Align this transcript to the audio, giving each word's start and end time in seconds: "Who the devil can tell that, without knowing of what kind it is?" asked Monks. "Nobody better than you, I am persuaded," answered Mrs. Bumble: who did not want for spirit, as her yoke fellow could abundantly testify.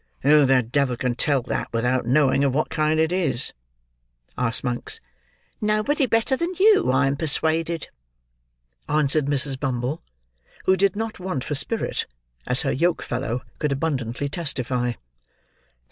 "Who 0.21 0.47
the 0.47 0.63
devil 0.63 0.97
can 0.97 1.13
tell 1.13 1.43
that, 1.43 1.71
without 1.71 2.07
knowing 2.07 2.43
of 2.43 2.55
what 2.55 2.71
kind 2.71 2.99
it 2.99 3.11
is?" 3.11 3.53
asked 4.35 4.63
Monks. 4.63 4.99
"Nobody 5.61 6.07
better 6.07 6.35
than 6.35 6.55
you, 6.59 6.89
I 6.91 7.05
am 7.05 7.15
persuaded," 7.17 7.89
answered 8.89 9.27
Mrs. 9.27 9.59
Bumble: 9.59 10.01
who 10.65 10.75
did 10.75 10.95
not 10.95 11.19
want 11.19 11.43
for 11.43 11.53
spirit, 11.53 12.07
as 12.47 12.63
her 12.63 12.71
yoke 12.71 13.03
fellow 13.03 13.43
could 13.59 13.71
abundantly 13.71 14.27
testify. 14.27 14.93